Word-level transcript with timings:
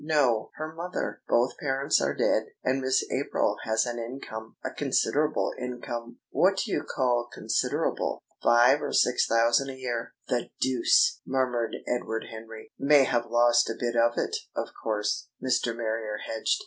"No; 0.03 0.49
her 0.55 0.73
mother. 0.73 1.21
Both 1.29 1.59
parents 1.59 2.01
are 2.01 2.15
dead, 2.15 2.47
and 2.63 2.81
Miss 2.81 3.03
April 3.11 3.57
has 3.65 3.85
an 3.85 3.99
income 3.99 4.55
a 4.65 4.71
considerable 4.71 5.53
income." 5.59 6.17
"What 6.31 6.57
do 6.57 6.71
you 6.71 6.81
call 6.83 7.29
considerable?" 7.31 8.23
"Five 8.41 8.81
or 8.81 8.93
six 8.93 9.27
thousand 9.27 9.69
a 9.69 9.75
year." 9.77 10.15
"The 10.27 10.49
deuce!" 10.59 11.21
murmured 11.23 11.75
Edward 11.85 12.29
Henry. 12.31 12.71
"May 12.79 13.03
have 13.03 13.27
lost 13.27 13.69
a 13.69 13.75
bit 13.79 13.95
of 13.95 14.13
it, 14.17 14.35
of 14.55 14.69
course," 14.81 15.27
Mr. 15.39 15.77
Marrier 15.77 16.17
hedged. 16.25 16.59